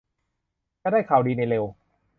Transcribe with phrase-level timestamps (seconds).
[0.81, 1.63] จะได้ข่าวดีในเร็ว